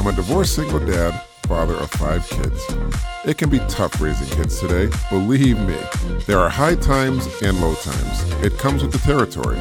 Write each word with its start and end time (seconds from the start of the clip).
I'm 0.00 0.06
a 0.06 0.12
divorced 0.12 0.54
single 0.54 0.78
dad, 0.78 1.12
father 1.42 1.74
of 1.74 1.90
five 1.90 2.26
kids. 2.26 2.64
It 3.26 3.36
can 3.36 3.50
be 3.50 3.58
tough 3.68 4.00
raising 4.00 4.34
kids 4.34 4.58
today. 4.58 4.88
Believe 5.10 5.58
me, 5.58 5.76
there 6.24 6.38
are 6.38 6.48
high 6.48 6.76
times 6.76 7.28
and 7.42 7.60
low 7.60 7.74
times. 7.74 8.22
It 8.42 8.56
comes 8.56 8.82
with 8.82 8.92
the 8.92 8.98
territory. 9.00 9.60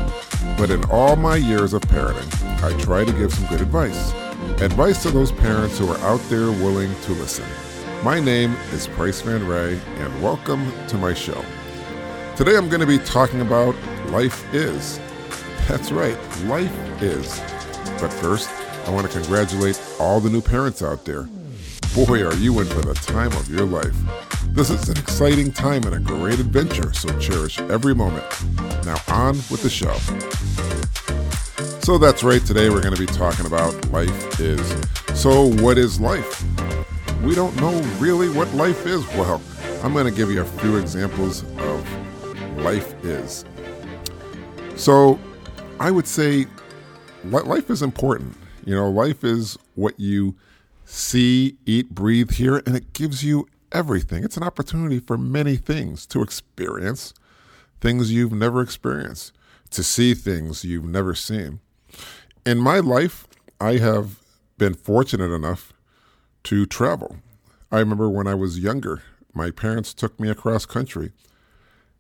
But 0.58 0.70
in 0.70 0.82
all 0.86 1.18
my 1.18 1.36
years 1.36 1.74
of 1.74 1.82
parenting, 1.82 2.64
I 2.64 2.72
try 2.82 3.04
to 3.04 3.12
give 3.12 3.34
some 3.34 3.48
good 3.48 3.60
advice. 3.60 4.14
Advice 4.62 5.04
to 5.04 5.12
those 5.12 5.34
parents 5.34 5.78
who 5.78 5.92
are 5.92 5.98
out 5.98 6.22
there 6.30 6.52
willing 6.52 6.96
to 7.02 7.12
listen. 7.12 7.46
My 8.02 8.22
name 8.22 8.54
is 8.72 8.88
Price 8.88 9.20
Van 9.20 9.46
Ray, 9.46 9.78
and 9.98 10.24
welcome 10.24 10.72
to 10.88 10.98
my 10.98 11.14
show. 11.14 11.44
Today 12.38 12.56
I'm 12.56 12.70
going 12.70 12.80
to 12.80 12.88
be 12.88 13.00
talking 13.00 13.42
about 13.42 13.76
life 14.06 14.54
is. 14.54 15.02
That's 15.68 15.92
right, 15.92 16.18
life 16.46 17.04
is. 17.04 17.42
But 18.00 18.14
first, 18.14 18.50
I 18.90 18.92
want 18.92 19.06
to 19.06 19.14
congratulate 19.14 19.80
all 20.00 20.20
the 20.20 20.32
new 20.32 20.42
parents 20.42 20.82
out 20.82 21.06
there. 21.06 21.30
Boy, 21.94 22.26
are 22.26 22.34
you 22.38 22.60
in 22.60 22.66
for 22.66 22.82
the 22.82 22.96
time 22.96 23.32
of 23.34 23.48
your 23.48 23.68
life. 23.68 23.96
This 24.48 24.72
is 24.72 24.90
an 24.90 24.98
exciting 24.98 25.52
time 25.52 25.84
and 25.84 25.94
a 25.94 26.00
great 26.00 26.40
adventure, 26.40 26.92
so 26.94 27.16
cherish 27.20 27.60
every 27.60 27.94
moment. 27.94 28.26
Now, 28.88 28.96
on 29.10 29.36
with 29.52 29.62
the 29.62 29.70
show. 29.70 29.94
So, 31.82 32.00
that's 32.00 32.24
right, 32.24 32.44
today 32.44 32.72
we're 32.72 32.82
going 32.82 32.96
to 32.96 33.00
be 33.00 33.06
talking 33.06 33.46
about 33.46 33.92
life 33.92 34.40
is. 34.40 34.60
So, 35.14 35.54
what 35.62 35.78
is 35.78 36.00
life? 36.02 36.44
We 37.22 37.36
don't 37.36 37.56
know 37.58 37.80
really 38.00 38.30
what 38.30 38.52
life 38.56 38.88
is. 38.88 39.06
Well, 39.10 39.40
I'm 39.84 39.94
going 39.94 40.06
to 40.06 40.12
give 40.12 40.32
you 40.32 40.42
a 40.42 40.46
few 40.46 40.78
examples 40.78 41.44
of 41.60 42.58
life 42.58 42.92
is. 43.06 43.46
So, 44.76 45.20
I 45.80 45.92
would 45.92 46.08
say 46.08 46.48
life 47.24 47.70
is 47.70 47.84
important. 47.84 48.36
You 48.66 48.76
know, 48.76 48.90
life 48.90 49.24
is 49.24 49.58
what 49.76 50.00
you 50.00 50.36
see, 50.86 51.58
eat, 51.66 51.92
breathe, 51.92 52.32
hear, 52.32 52.58
and 52.66 52.76
it 52.76 52.94
gives 52.94 53.24
you 53.24 53.48
everything. 53.72 54.24
It's 54.24 54.38
an 54.38 54.44
opportunity 54.44 55.00
for 55.00 55.18
many 55.18 55.56
things 55.56 56.06
to 56.08 56.22
experience 56.22 57.14
things 57.80 58.12
you've 58.12 58.34
never 58.34 58.62
experienced, 58.62 59.32
to 59.72 59.84
see 59.84 60.14
things 60.14 60.66
you've 60.66 60.86
never 60.86 61.16
seen. 61.16 61.60
In 62.46 62.58
my 62.58 62.80
life, 62.80 63.28
I 63.62 63.78
have 63.78 64.20
been 64.58 64.74
fortunate 64.74 65.32
enough 65.34 65.74
to 66.44 66.66
travel. 66.66 67.18
I 67.72 67.80
remember 67.80 68.10
when 68.10 68.28
I 68.28 68.36
was 68.36 68.60
younger, 68.60 69.04
my 69.34 69.52
parents 69.52 69.94
took 69.94 70.20
me 70.20 70.30
across 70.30 70.66
country 70.66 71.12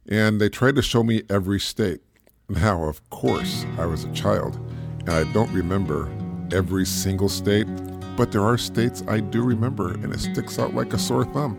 and 0.08 0.42
they 0.42 0.50
tried 0.50 0.76
to 0.76 0.82
show 0.82 1.04
me 1.04 1.24
every 1.30 1.60
state. 1.60 2.02
Now, 2.50 2.86
of 2.86 3.08
course, 3.12 3.66
I 3.78 3.86
was 3.86 4.04
a 4.04 4.12
child 4.12 4.60
and 5.02 5.10
I 5.10 5.32
don't 5.32 5.52
remember 5.54 6.10
every 6.54 6.86
single 6.86 7.30
state, 7.30 7.68
but 8.16 8.32
there 8.32 8.44
are 8.44 8.58
states 8.58 9.04
I 9.08 9.20
do 9.20 9.42
remember 9.44 9.94
and 9.94 10.14
it 10.14 10.20
sticks 10.20 10.60
out 10.60 10.74
like 10.74 10.94
a 10.94 11.00
sore 11.00 11.26
thumb. 11.26 11.58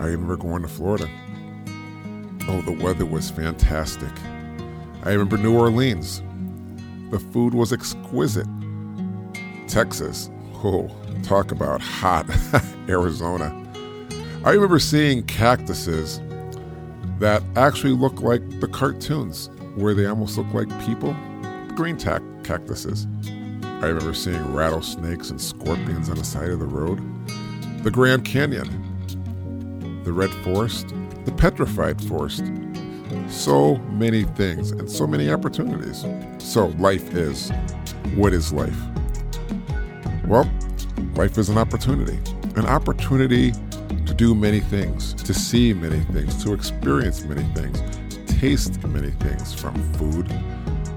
I 0.00 0.06
remember 0.06 0.36
going 0.36 0.62
to 0.62 0.68
Florida. 0.68 1.08
Oh, 2.48 2.60
the 2.62 2.76
weather 2.82 3.06
was 3.06 3.30
fantastic. 3.30 4.10
I 5.02 5.12
remember 5.12 5.38
New 5.38 5.56
Orleans. 5.58 6.22
The 7.10 7.18
food 7.18 7.54
was 7.54 7.72
exquisite. 7.72 8.46
Texas. 9.68 10.30
Oh, 10.62 10.90
talk 11.22 11.52
about 11.52 11.80
hot. 11.80 12.26
Arizona. 12.88 13.60
I 14.44 14.50
remember 14.52 14.78
seeing 14.78 15.22
cactuses 15.22 16.20
that 17.18 17.42
actually 17.56 17.94
look 17.94 18.20
like 18.20 18.42
the 18.60 18.68
cartoons, 18.68 19.48
where 19.76 19.94
they 19.94 20.04
almost 20.06 20.36
look 20.36 20.52
like 20.52 20.68
people. 20.84 21.16
Green 21.76 21.96
tac- 21.96 22.22
cactuses. 22.42 23.06
I 23.82 23.88
remember 23.88 24.14
seeing 24.14 24.54
rattlesnakes 24.54 25.30
and 25.30 25.40
scorpions 25.40 26.08
on 26.08 26.16
the 26.16 26.24
side 26.24 26.48
of 26.48 26.58
the 26.58 26.66
road. 26.66 27.02
The 27.82 27.90
Grand 27.90 28.24
Canyon, 28.24 28.68
the 30.04 30.12
Red 30.12 30.30
Forest, 30.42 30.94
the 31.24 31.32
Petrified 31.32 32.02
Forest. 32.02 32.44
So 33.28 33.76
many 33.90 34.24
things 34.24 34.70
and 34.70 34.90
so 34.90 35.06
many 35.06 35.30
opportunities. 35.30 36.04
So, 36.38 36.68
life 36.78 37.14
is. 37.14 37.50
What 38.14 38.32
is 38.32 38.52
life? 38.52 38.78
Well, 40.26 40.50
life 41.14 41.36
is 41.36 41.48
an 41.48 41.58
opportunity. 41.58 42.18
An 42.56 42.66
opportunity 42.66 43.52
to 44.06 44.14
do 44.14 44.34
many 44.34 44.60
things, 44.60 45.14
to 45.24 45.34
see 45.34 45.74
many 45.74 46.00
things, 46.00 46.42
to 46.44 46.52
experience 46.52 47.24
many 47.24 47.42
things, 47.54 47.82
taste 48.26 48.82
many 48.84 49.10
things 49.10 49.52
from 49.52 49.74
food 49.94 50.28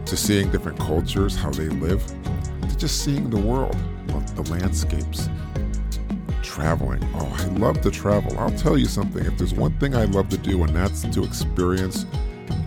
to 0.07 0.15
seeing 0.15 0.49
different 0.51 0.79
cultures, 0.79 1.35
how 1.35 1.49
they 1.49 1.67
live, 1.67 2.01
just 2.77 3.03
seeing 3.03 3.29
the 3.29 3.39
world, 3.39 3.75
the 4.35 4.43
landscapes, 4.51 5.29
traveling. 6.41 7.03
Oh, 7.15 7.35
I 7.39 7.45
love 7.59 7.81
to 7.81 7.91
travel. 7.91 8.37
I'll 8.39 8.51
tell 8.51 8.77
you 8.77 8.85
something. 8.85 9.25
If 9.25 9.37
there's 9.37 9.53
one 9.53 9.77
thing 9.79 9.95
I 9.95 10.05
love 10.05 10.29
to 10.29 10.37
do, 10.37 10.63
and 10.63 10.75
that's 10.75 11.01
to 11.03 11.23
experience 11.23 12.05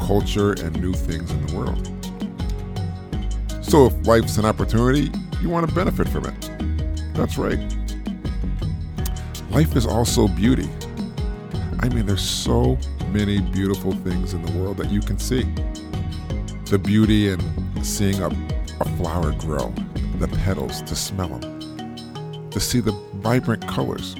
culture 0.00 0.52
and 0.52 0.80
new 0.80 0.92
things 0.92 1.30
in 1.30 1.46
the 1.46 1.56
world. 1.56 1.86
So 3.64 3.86
if 3.86 4.06
life's 4.06 4.36
an 4.38 4.44
opportunity, 4.44 5.10
you 5.40 5.48
want 5.48 5.68
to 5.68 5.74
benefit 5.74 6.08
from 6.08 6.26
it. 6.26 6.50
That's 7.14 7.38
right. 7.38 7.58
Life 9.50 9.76
is 9.76 9.86
also 9.86 10.28
beauty. 10.28 10.68
I 11.80 11.88
mean, 11.88 12.06
there's 12.06 12.22
so 12.22 12.78
many 13.10 13.40
beautiful 13.40 13.92
things 13.92 14.34
in 14.34 14.42
the 14.42 14.52
world 14.58 14.76
that 14.78 14.90
you 14.90 15.00
can 15.00 15.18
see. 15.18 15.42
The 16.66 16.78
beauty 16.78 17.30
in 17.30 17.40
seeing 17.82 18.20
a, 18.22 18.28
a 18.80 18.84
flower 18.96 19.32
grow, 19.32 19.74
the 20.20 20.28
petals, 20.28 20.82
to 20.82 20.94
smell 20.94 21.28
them, 21.28 22.50
to 22.50 22.60
see 22.60 22.80
the 22.80 22.92
vibrant 23.16 23.66
colors. 23.66 24.16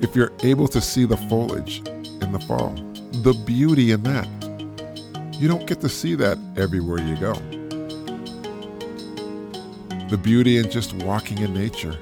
If 0.00 0.14
you're 0.14 0.32
able 0.42 0.68
to 0.68 0.80
see 0.80 1.04
the 1.04 1.16
foliage 1.16 1.78
in 1.88 2.32
the 2.32 2.38
fall, 2.46 2.74
the 3.22 3.32
beauty 3.44 3.90
in 3.90 4.02
that. 4.04 4.28
You 5.34 5.48
don't 5.48 5.66
get 5.66 5.80
to 5.82 5.88
see 5.88 6.14
that 6.16 6.38
everywhere 6.56 7.00
you 7.00 7.16
go. 7.16 7.34
The 10.08 10.18
beauty 10.20 10.56
in 10.58 10.70
just 10.70 10.94
walking 10.94 11.38
in 11.38 11.52
nature, 11.52 11.96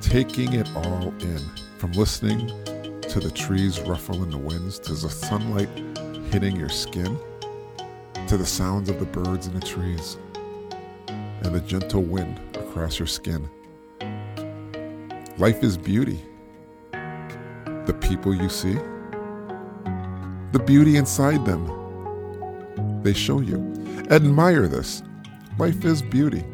taking 0.00 0.52
it 0.52 0.68
all 0.76 1.12
in, 1.20 1.40
from 1.78 1.92
listening 1.92 2.48
to 3.02 3.20
the 3.20 3.30
trees 3.34 3.80
ruffle 3.80 4.22
in 4.22 4.30
the 4.30 4.38
winds, 4.38 4.78
to 4.80 4.92
the 4.94 5.10
sunlight 5.10 5.68
hitting 6.30 6.56
your 6.56 6.68
skin, 6.68 7.18
to 8.26 8.36
the 8.36 8.46
sounds 8.46 8.88
of 8.88 8.98
the 8.98 9.06
birds 9.06 9.46
in 9.46 9.54
the 9.58 9.66
trees, 9.66 10.16
and 11.44 11.54
the 11.54 11.60
gentle 11.60 12.02
wind 12.02 12.40
across 12.54 12.98
your 12.98 13.06
skin. 13.06 13.48
Life 15.38 15.62
is 15.62 15.76
beauty. 15.76 16.20
The 16.92 17.96
people 18.00 18.34
you 18.34 18.48
see, 18.48 18.74
the 20.52 20.62
beauty 20.64 20.96
inside 20.96 21.44
them. 21.44 23.02
They 23.02 23.12
show 23.12 23.40
you. 23.40 23.56
Admire 24.10 24.68
this. 24.68 25.02
Life 25.58 25.84
is 25.84 26.02
beauty. 26.02 26.44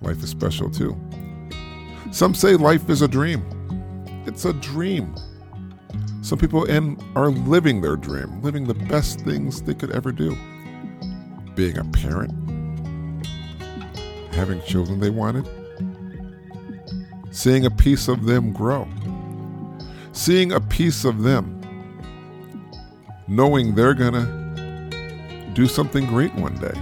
Life 0.00 0.22
is 0.22 0.30
special 0.30 0.70
too. 0.70 0.96
Some 2.10 2.34
say 2.34 2.56
life 2.56 2.90
is 2.90 3.02
a 3.02 3.08
dream. 3.08 3.44
It's 4.26 4.44
a 4.44 4.52
dream. 4.54 5.14
Some 6.22 6.38
people 6.38 6.64
in 6.64 6.98
are 7.14 7.30
living 7.30 7.80
their 7.80 7.96
dream, 7.96 8.42
living 8.42 8.66
the 8.66 8.74
best 8.74 9.20
things 9.20 9.62
they 9.62 9.74
could 9.74 9.90
ever 9.92 10.12
do. 10.12 10.36
Being 11.54 11.78
a 11.78 11.84
parent, 11.84 12.32
having 14.32 14.60
children 14.62 15.00
they 15.00 15.10
wanted, 15.10 15.48
seeing 17.30 17.66
a 17.66 17.70
piece 17.70 18.08
of 18.08 18.24
them 18.24 18.52
grow, 18.52 18.88
seeing 20.12 20.52
a 20.52 20.60
piece 20.60 21.04
of 21.04 21.22
them, 21.22 21.60
knowing 23.28 23.74
they're 23.74 23.94
gonna 23.94 24.40
do 25.54 25.66
something 25.66 26.06
great 26.06 26.34
one 26.34 26.54
day. 26.56 26.72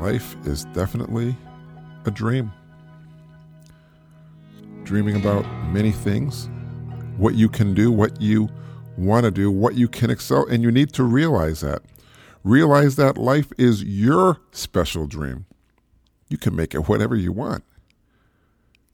Life 0.00 0.34
is 0.46 0.64
definitely 0.66 1.36
a 2.06 2.10
dream. 2.10 2.50
Dreaming 4.84 5.16
about 5.16 5.44
many 5.66 5.92
things, 5.92 6.48
what 7.18 7.34
you 7.34 7.48
can 7.50 7.74
do, 7.74 7.92
what 7.92 8.18
you 8.20 8.48
want 8.96 9.24
to 9.24 9.30
do, 9.30 9.50
what 9.50 9.74
you 9.74 9.88
can 9.88 10.10
excel, 10.10 10.46
and 10.46 10.62
you 10.62 10.70
need 10.70 10.92
to 10.94 11.04
realize 11.04 11.60
that. 11.60 11.82
Realize 12.42 12.96
that 12.96 13.18
life 13.18 13.52
is 13.58 13.84
your 13.84 14.38
special 14.50 15.06
dream. 15.06 15.46
You 16.28 16.38
can 16.38 16.56
make 16.56 16.74
it 16.74 16.88
whatever 16.88 17.14
you 17.14 17.32
want. 17.32 17.64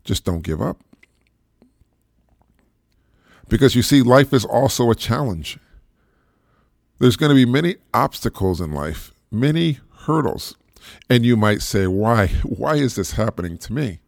Just 0.04 0.24
don't 0.24 0.42
give 0.42 0.60
up. 0.60 0.78
Because 3.48 3.76
you 3.76 3.82
see, 3.82 4.02
life 4.02 4.32
is 4.32 4.44
also 4.44 4.90
a 4.90 4.94
challenge. 4.94 5.58
There's 6.98 7.16
going 7.16 7.30
to 7.30 7.36
be 7.36 7.50
many 7.50 7.76
obstacles 7.92 8.60
in 8.60 8.72
life, 8.72 9.12
many 9.30 9.78
hurdles. 10.06 10.56
And 11.10 11.24
you 11.24 11.36
might 11.36 11.62
say, 11.62 11.86
why? 11.86 12.28
Why 12.42 12.76
is 12.76 12.94
this 12.94 13.12
happening 13.12 13.58
to 13.58 13.72
me? 13.72 14.00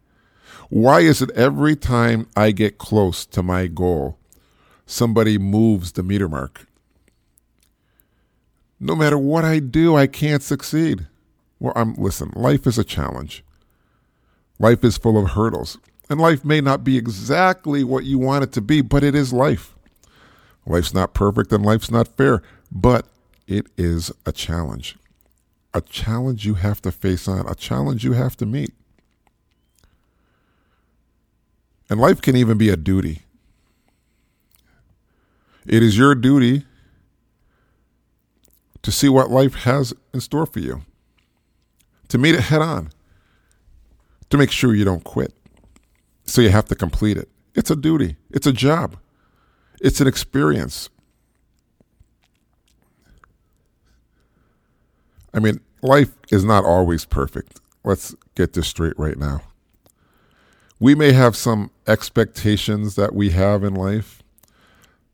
Why 0.70 1.00
is 1.00 1.22
it 1.22 1.30
every 1.30 1.76
time 1.76 2.28
I 2.36 2.50
get 2.50 2.78
close 2.78 3.24
to 3.26 3.42
my 3.42 3.66
goal, 3.66 4.18
somebody 4.88 5.38
moves 5.38 5.92
the 5.92 6.02
meter 6.02 6.28
mark? 6.28 6.66
No 8.80 8.94
matter 8.94 9.18
what 9.18 9.44
I 9.44 9.58
do, 9.58 9.96
I 9.96 10.06
can't 10.06 10.42
succeed. 10.42 11.06
Well, 11.58 11.72
I'm 11.74 11.94
listen, 11.94 12.32
life 12.34 12.66
is 12.66 12.78
a 12.78 12.84
challenge. 12.84 13.44
Life 14.58 14.84
is 14.84 14.96
full 14.96 15.18
of 15.22 15.30
hurdles. 15.30 15.78
And 16.10 16.20
life 16.20 16.44
may 16.44 16.60
not 16.60 16.84
be 16.84 16.96
exactly 16.96 17.84
what 17.84 18.04
you 18.04 18.18
want 18.18 18.44
it 18.44 18.52
to 18.52 18.60
be, 18.60 18.80
but 18.80 19.04
it 19.04 19.14
is 19.14 19.32
life. 19.32 19.76
Life's 20.66 20.94
not 20.94 21.14
perfect 21.14 21.52
and 21.52 21.64
life's 21.64 21.90
not 21.90 22.08
fair, 22.08 22.42
but 22.70 23.06
it 23.46 23.66
is 23.76 24.10
a 24.24 24.32
challenge. 24.32 24.96
A 25.74 25.80
challenge 25.80 26.46
you 26.46 26.54
have 26.54 26.80
to 26.82 26.92
face 26.92 27.28
on, 27.28 27.46
a 27.46 27.54
challenge 27.54 28.04
you 28.04 28.12
have 28.12 28.36
to 28.38 28.46
meet. 28.46 28.72
And 31.90 32.00
life 32.00 32.20
can 32.20 32.36
even 32.36 32.58
be 32.58 32.68
a 32.68 32.76
duty. 32.76 33.22
It 35.66 35.82
is 35.82 35.98
your 35.98 36.14
duty 36.14 36.64
to 38.82 38.92
see 38.92 39.08
what 39.08 39.30
life 39.30 39.54
has 39.54 39.92
in 40.14 40.20
store 40.20 40.46
for 40.46 40.60
you, 40.60 40.82
to 42.08 42.18
meet 42.18 42.34
it 42.34 42.42
head 42.42 42.62
on, 42.62 42.90
to 44.30 44.38
make 44.38 44.50
sure 44.50 44.74
you 44.74 44.84
don't 44.84 45.04
quit. 45.04 45.34
So 46.24 46.40
you 46.40 46.50
have 46.50 46.66
to 46.66 46.74
complete 46.74 47.16
it. 47.16 47.28
It's 47.54 47.70
a 47.70 47.76
duty, 47.76 48.16
it's 48.30 48.46
a 48.46 48.52
job, 48.52 48.96
it's 49.80 50.00
an 50.00 50.06
experience. 50.06 50.88
I 55.34 55.40
mean, 55.40 55.60
life 55.82 56.14
is 56.30 56.44
not 56.44 56.64
always 56.64 57.04
perfect. 57.04 57.60
Let's 57.84 58.14
get 58.34 58.54
this 58.54 58.68
straight 58.68 58.98
right 58.98 59.18
now. 59.18 59.42
We 60.80 60.94
may 60.94 61.12
have 61.12 61.36
some 61.36 61.70
expectations 61.86 62.94
that 62.94 63.14
we 63.14 63.30
have 63.30 63.64
in 63.64 63.74
life, 63.74 64.22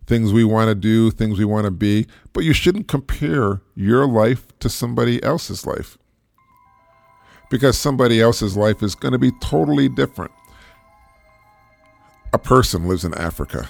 things 0.06 0.32
we 0.32 0.44
want 0.44 0.68
to 0.68 0.74
do, 0.74 1.10
things 1.10 1.38
we 1.38 1.44
want 1.44 1.64
to 1.64 1.70
be, 1.70 2.06
but 2.32 2.44
you 2.44 2.52
shouldn't 2.52 2.88
compare 2.88 3.62
your 3.74 4.06
life 4.06 4.46
to 4.58 4.68
somebody 4.68 5.22
else's 5.22 5.66
life. 5.66 5.96
Because 7.50 7.78
somebody 7.78 8.20
else's 8.20 8.56
life 8.56 8.82
is 8.82 8.94
going 8.94 9.12
to 9.12 9.18
be 9.18 9.32
totally 9.40 9.88
different. 9.88 10.32
A 12.32 12.38
person 12.38 12.88
lives 12.88 13.04
in 13.04 13.14
Africa, 13.14 13.68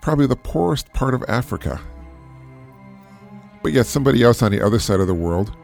probably 0.00 0.26
the 0.26 0.36
poorest 0.36 0.92
part 0.92 1.14
of 1.14 1.22
Africa. 1.28 1.80
But 3.62 3.72
yet, 3.72 3.86
somebody 3.86 4.22
else 4.22 4.42
on 4.42 4.52
the 4.52 4.64
other 4.64 4.78
side 4.78 5.00
of 5.00 5.06
the 5.06 5.14
world, 5.14 5.54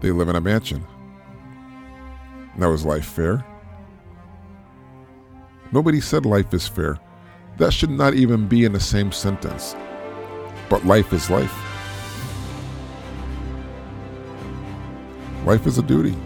they 0.00 0.10
live 0.10 0.28
in 0.28 0.36
a 0.36 0.40
mansion. 0.40 0.84
Now, 2.56 2.72
is 2.72 2.84
life 2.84 3.04
fair? 3.04 3.44
Nobody 5.70 6.00
said 6.00 6.24
life 6.24 6.54
is 6.54 6.66
fair. 6.66 6.98
That 7.56 7.72
should 7.72 7.90
not 7.90 8.14
even 8.14 8.48
be 8.48 8.64
in 8.64 8.72
the 8.72 8.80
same 8.80 9.12
sentence. 9.12 9.76
But 10.68 10.84
life 10.84 11.12
is 11.12 11.30
life. 11.30 11.54
Life 15.44 15.66
is 15.66 15.78
a 15.78 15.82
duty. 15.82 16.16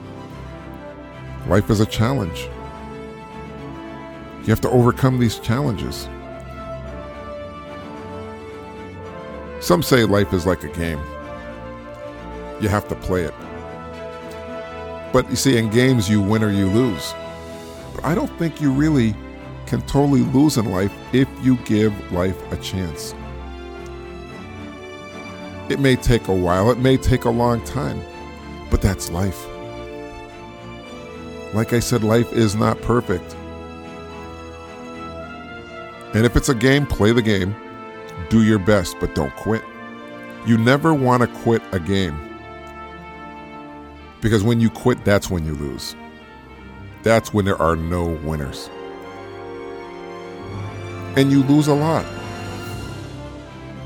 Life 1.47 1.71
is 1.71 1.81
a 1.81 1.87
challenge. 1.87 2.49
You 4.41 4.47
have 4.47 4.61
to 4.63 4.71
overcome 4.71 5.19
these 5.19 5.39
challenges. 5.39 6.09
Some 9.61 9.83
say 9.83 10.05
life 10.05 10.33
is 10.33 10.47
like 10.47 10.65
a 10.65 10.69
game. 10.69 11.01
You 12.61 12.69
have 12.69 12.89
to 12.89 12.95
play 12.95 13.25
it. 13.25 13.35
But 15.13 15.29
you 15.29 15.37
see, 15.37 15.59
in 15.59 15.69
games, 15.69 16.09
you 16.09 16.23
win 16.23 16.43
or 16.43 16.51
you 16.51 16.69
lose. 16.69 17.13
But 17.95 18.05
I 18.05 18.15
don't 18.15 18.31
think 18.39 18.61
you 18.61 18.71
really 18.71 19.15
can 19.69 19.83
totally 19.83 20.23
lose 20.23 20.57
in 20.57 20.65
life 20.71 20.93
if 21.13 21.29
you 21.43 21.57
give 21.59 21.93
life 22.11 22.41
a 22.53 22.57
chance. 22.57 23.15
It 25.69 25.79
may 25.79 25.95
take 25.95 26.29
a 26.29 26.35
while, 26.35 26.71
it 26.71 26.79
may 26.79 26.97
take 26.97 27.25
a 27.27 27.31
long 27.31 27.63
time, 27.65 28.01
but 28.71 28.81
that's 28.81 29.11
life. 29.11 29.47
Like 31.55 31.75
I 31.75 31.81
said, 31.81 32.03
life 32.03 32.33
is 32.33 32.55
not 32.55 32.81
perfect. 32.81 33.37
And 36.15 36.25
if 36.25 36.35
it's 36.35 36.49
a 36.49 36.55
game, 36.55 36.87
play 36.87 37.13
the 37.13 37.23
game. 37.23 37.55
Do 38.31 38.43
your 38.43 38.59
best, 38.59 38.97
but 38.99 39.15
don't 39.15 39.35
quit. 39.37 39.63
You 40.47 40.57
never 40.57 40.95
want 40.95 41.23
to 41.23 41.29
quit 41.43 41.63
a 41.73 41.79
game. 41.79 42.19
Because 44.23 44.43
when 44.43 44.61
you 44.61 44.71
quit, 44.71 45.05
that's 45.05 45.29
when 45.29 45.45
you 45.45 45.55
lose. 45.55 45.95
That's 47.03 47.35
when 47.35 47.45
there 47.45 47.61
are 47.61 47.77
no 47.77 48.07
winners 48.07 48.71
and 51.19 51.33
you 51.33 51.43
lose 51.43 51.67
a 51.67 51.75
lot. 51.75 52.07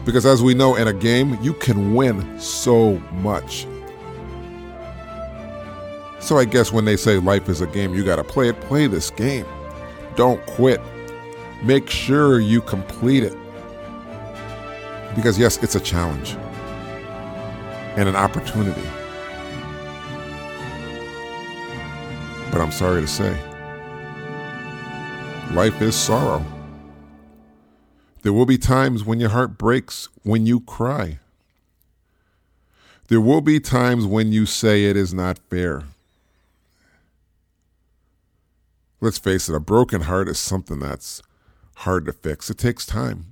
Because 0.04 0.26
as 0.26 0.42
we 0.42 0.52
know, 0.52 0.76
in 0.76 0.86
a 0.86 0.92
game, 0.92 1.38
you 1.40 1.54
can 1.54 1.94
win 1.94 2.38
so 2.38 2.98
much. 3.22 3.66
So 6.20 6.36
I 6.36 6.44
guess 6.44 6.72
when 6.72 6.84
they 6.84 6.96
say 6.96 7.18
life 7.18 7.48
is 7.48 7.62
a 7.62 7.66
game, 7.66 7.94
you 7.94 8.04
got 8.04 8.16
to 8.16 8.24
play 8.24 8.50
it, 8.50 8.60
play 8.60 8.86
this 8.86 9.10
game. 9.10 9.46
Don't 10.14 10.44
quit. 10.46 10.78
Make 11.62 11.88
sure 11.88 12.38
you 12.38 12.60
complete 12.60 13.22
it. 13.22 13.36
Because, 15.16 15.38
yes, 15.38 15.62
it's 15.62 15.74
a 15.74 15.80
challenge 15.80 16.36
and 17.96 18.10
an 18.10 18.16
opportunity. 18.16 18.86
But 22.50 22.60
I'm 22.60 22.72
sorry 22.72 23.00
to 23.00 23.06
say, 23.06 23.34
life 25.54 25.80
is 25.80 25.96
sorrow. 25.96 26.44
There 28.22 28.32
will 28.32 28.46
be 28.46 28.58
times 28.58 29.04
when 29.04 29.20
your 29.20 29.30
heart 29.30 29.58
breaks, 29.58 30.08
when 30.22 30.46
you 30.46 30.60
cry. 30.60 31.18
There 33.08 33.20
will 33.20 33.40
be 33.40 33.60
times 33.60 34.06
when 34.06 34.32
you 34.32 34.46
say 34.46 34.84
it 34.84 34.96
is 34.96 35.12
not 35.12 35.38
fair. 35.50 35.84
Let's 39.00 39.18
face 39.18 39.48
it, 39.48 39.56
a 39.56 39.60
broken 39.60 40.02
heart 40.02 40.28
is 40.28 40.38
something 40.38 40.78
that's 40.78 41.20
hard 41.76 42.06
to 42.06 42.12
fix. 42.12 42.48
It 42.48 42.58
takes 42.58 42.86
time. 42.86 43.26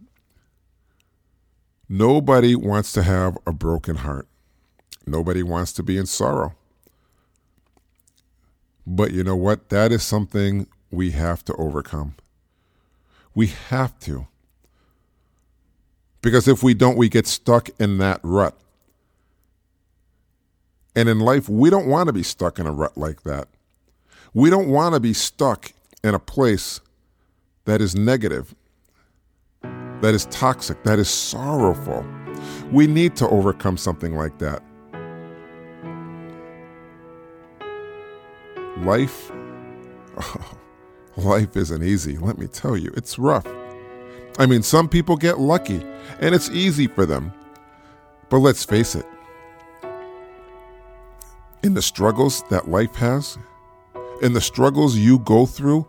Nobody 1.88 2.56
wants 2.56 2.92
to 2.92 3.04
have 3.04 3.38
a 3.46 3.52
broken 3.52 3.96
heart. 3.96 4.26
Nobody 5.06 5.44
wants 5.44 5.72
to 5.74 5.84
be 5.84 5.96
in 5.96 6.06
sorrow. 6.06 6.54
But 8.84 9.12
you 9.12 9.22
know 9.22 9.36
what? 9.36 9.68
That 9.68 9.92
is 9.92 10.02
something 10.02 10.66
we 10.90 11.12
have 11.12 11.44
to 11.44 11.54
overcome. 11.54 12.14
We 13.36 13.46
have 13.46 13.98
to. 14.00 14.26
Because 16.22 16.46
if 16.46 16.62
we 16.62 16.74
don't, 16.74 16.96
we 16.96 17.08
get 17.08 17.26
stuck 17.26 17.70
in 17.78 17.98
that 17.98 18.20
rut. 18.22 18.56
And 20.94 21.08
in 21.08 21.20
life, 21.20 21.48
we 21.48 21.70
don't 21.70 21.86
want 21.86 22.08
to 22.08 22.12
be 22.12 22.22
stuck 22.22 22.58
in 22.58 22.66
a 22.66 22.72
rut 22.72 22.96
like 22.96 23.22
that. 23.22 23.48
We 24.34 24.50
don't 24.50 24.68
want 24.68 24.94
to 24.94 25.00
be 25.00 25.12
stuck 25.12 25.72
in 26.04 26.14
a 26.14 26.18
place 26.18 26.80
that 27.64 27.80
is 27.80 27.94
negative, 27.94 28.54
that 29.62 30.14
is 30.14 30.26
toxic, 30.26 30.82
that 30.84 30.98
is 30.98 31.08
sorrowful. 31.08 32.04
We 32.72 32.86
need 32.86 33.16
to 33.16 33.28
overcome 33.28 33.76
something 33.76 34.16
like 34.16 34.38
that. 34.38 34.62
Life, 38.78 39.30
oh, 40.16 40.58
life 41.16 41.56
isn't 41.56 41.82
easy. 41.82 42.16
Let 42.16 42.38
me 42.38 42.46
tell 42.46 42.76
you, 42.76 42.92
it's 42.96 43.18
rough. 43.18 43.46
I 44.40 44.46
mean, 44.46 44.62
some 44.62 44.88
people 44.88 45.18
get 45.18 45.38
lucky 45.38 45.84
and 46.18 46.34
it's 46.34 46.48
easy 46.48 46.86
for 46.86 47.04
them. 47.04 47.30
But 48.30 48.38
let's 48.38 48.64
face 48.64 48.94
it, 48.94 49.04
in 51.62 51.74
the 51.74 51.82
struggles 51.82 52.42
that 52.48 52.66
life 52.66 52.94
has, 52.94 53.36
in 54.22 54.32
the 54.32 54.40
struggles 54.40 54.96
you 54.96 55.18
go 55.18 55.44
through, 55.44 55.86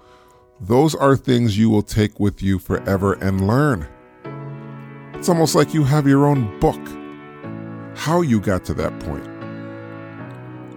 those 0.59 0.93
are 0.95 1.15
things 1.15 1.57
you 1.57 1.69
will 1.69 1.81
take 1.81 2.19
with 2.19 2.43
you 2.43 2.59
forever 2.59 3.13
and 3.13 3.47
learn. 3.47 3.87
It's 5.13 5.29
almost 5.29 5.55
like 5.55 5.73
you 5.73 5.85
have 5.85 6.05
your 6.05 6.25
own 6.25 6.59
book. 6.59 6.81
How 7.97 8.19
you 8.19 8.41
got 8.41 8.65
to 8.65 8.73
that 8.73 8.99
point. 8.99 9.25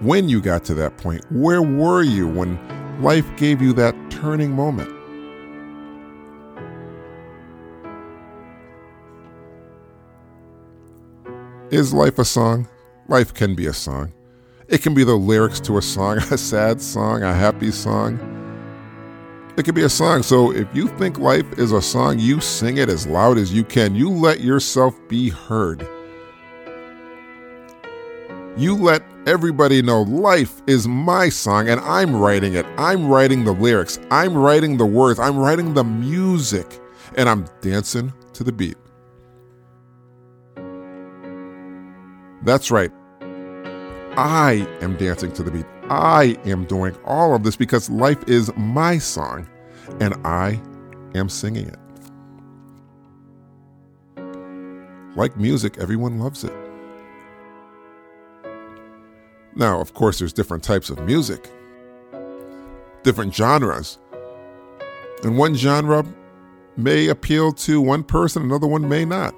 When 0.00 0.28
you 0.28 0.40
got 0.40 0.64
to 0.66 0.74
that 0.74 0.96
point. 0.96 1.24
Where 1.32 1.62
were 1.62 2.04
you 2.04 2.28
when 2.28 2.56
life 3.02 3.26
gave 3.36 3.60
you 3.60 3.72
that 3.72 3.96
turning 4.12 4.52
moment? 4.52 5.03
Is 11.70 11.94
life 11.94 12.18
a 12.18 12.24
song? 12.24 12.68
Life 13.08 13.32
can 13.32 13.54
be 13.54 13.66
a 13.66 13.72
song. 13.72 14.12
It 14.68 14.82
can 14.82 14.92
be 14.92 15.02
the 15.02 15.14
lyrics 15.14 15.60
to 15.60 15.78
a 15.78 15.82
song, 15.82 16.18
a 16.30 16.36
sad 16.36 16.80
song, 16.80 17.22
a 17.22 17.32
happy 17.32 17.70
song. 17.70 18.18
It 19.56 19.64
can 19.64 19.74
be 19.74 19.84
a 19.84 19.88
song. 19.88 20.22
So 20.22 20.52
if 20.52 20.68
you 20.74 20.88
think 20.88 21.18
life 21.18 21.46
is 21.58 21.72
a 21.72 21.80
song, 21.80 22.18
you 22.18 22.40
sing 22.40 22.76
it 22.76 22.90
as 22.90 23.06
loud 23.06 23.38
as 23.38 23.52
you 23.52 23.64
can. 23.64 23.94
You 23.94 24.10
let 24.10 24.40
yourself 24.40 24.94
be 25.08 25.30
heard. 25.30 25.88
You 28.56 28.76
let 28.76 29.02
everybody 29.26 29.80
know 29.80 30.02
life 30.02 30.60
is 30.66 30.86
my 30.86 31.28
song 31.30 31.68
and 31.68 31.80
I'm 31.80 32.14
writing 32.14 32.54
it. 32.54 32.66
I'm 32.76 33.08
writing 33.08 33.44
the 33.44 33.52
lyrics. 33.52 33.98
I'm 34.10 34.36
writing 34.36 34.76
the 34.76 34.86
words. 34.86 35.18
I'm 35.18 35.38
writing 35.38 35.72
the 35.72 35.84
music. 35.84 36.80
And 37.16 37.28
I'm 37.28 37.46
dancing 37.62 38.12
to 38.34 38.44
the 38.44 38.52
beat. 38.52 38.76
That's 42.44 42.70
right. 42.70 42.92
I 44.16 44.66
am 44.80 44.96
dancing 44.96 45.32
to 45.32 45.42
the 45.42 45.50
beat. 45.50 45.66
I 45.90 46.36
am 46.44 46.66
doing 46.66 46.94
all 47.04 47.34
of 47.34 47.42
this 47.42 47.56
because 47.56 47.90
life 47.90 48.22
is 48.28 48.54
my 48.56 48.98
song 48.98 49.48
and 50.00 50.14
I 50.26 50.60
am 51.14 51.28
singing 51.28 51.66
it. 51.66 51.78
Like 55.16 55.36
music, 55.36 55.78
everyone 55.78 56.18
loves 56.18 56.44
it. 56.44 56.52
Now, 59.56 59.80
of 59.80 59.94
course, 59.94 60.18
there's 60.18 60.32
different 60.32 60.64
types 60.64 60.90
of 60.90 60.98
music, 61.00 61.48
different 63.04 63.34
genres. 63.34 63.98
And 65.22 65.38
one 65.38 65.54
genre 65.54 66.04
may 66.76 67.08
appeal 67.08 67.52
to 67.52 67.80
one 67.80 68.02
person, 68.02 68.42
another 68.42 68.66
one 68.66 68.88
may 68.88 69.04
not. 69.04 69.34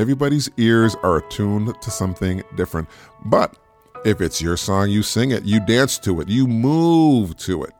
Everybody's 0.00 0.48
ears 0.56 0.96
are 1.02 1.18
attuned 1.18 1.74
to 1.82 1.90
something 1.90 2.42
different. 2.56 2.88
But 3.26 3.58
if 4.06 4.22
it's 4.22 4.40
your 4.40 4.56
song, 4.56 4.88
you 4.88 5.02
sing 5.02 5.30
it, 5.30 5.44
you 5.44 5.60
dance 5.60 5.98
to 5.98 6.22
it, 6.22 6.28
you 6.30 6.46
move 6.46 7.36
to 7.40 7.64
it 7.64 7.74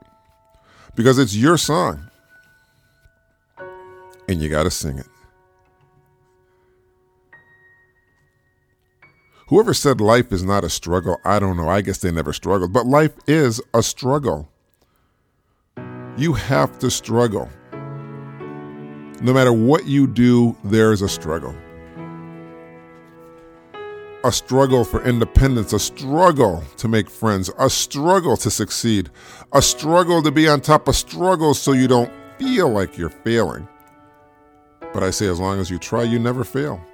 because 0.94 1.18
it's 1.18 1.34
your 1.34 1.56
song. 1.56 2.10
And 4.28 4.42
you 4.42 4.50
got 4.50 4.64
to 4.64 4.70
sing 4.70 4.98
it. 4.98 5.06
Whoever 9.48 9.72
said 9.72 9.98
life 9.98 10.30
is 10.30 10.44
not 10.44 10.62
a 10.62 10.68
struggle, 10.68 11.16
I 11.24 11.38
don't 11.38 11.56
know. 11.56 11.70
I 11.70 11.80
guess 11.80 11.98
they 11.98 12.12
never 12.12 12.34
struggled. 12.34 12.70
But 12.70 12.84
life 12.84 13.14
is 13.26 13.62
a 13.72 13.82
struggle. 13.82 14.46
You 16.18 16.34
have 16.34 16.78
to 16.80 16.90
struggle. 16.90 17.48
No 19.22 19.32
matter 19.32 19.54
what 19.54 19.86
you 19.86 20.06
do, 20.06 20.54
there 20.64 20.92
is 20.92 21.00
a 21.00 21.08
struggle. 21.08 21.54
A 24.22 24.30
struggle 24.30 24.84
for 24.84 25.02
independence, 25.02 25.72
a 25.72 25.78
struggle 25.78 26.62
to 26.76 26.88
make 26.88 27.08
friends, 27.08 27.50
a 27.58 27.70
struggle 27.70 28.36
to 28.36 28.50
succeed, 28.50 29.08
a 29.54 29.62
struggle 29.62 30.22
to 30.22 30.30
be 30.30 30.46
on 30.46 30.60
top, 30.60 30.88
a 30.88 30.92
struggle 30.92 31.54
so 31.54 31.72
you 31.72 31.88
don't 31.88 32.12
feel 32.38 32.68
like 32.68 32.98
you're 32.98 33.08
failing. 33.08 33.66
But 34.92 35.02
I 35.02 35.10
say, 35.10 35.26
as 35.26 35.40
long 35.40 35.58
as 35.58 35.70
you 35.70 35.78
try, 35.78 36.02
you 36.02 36.18
never 36.18 36.44
fail. 36.44 36.84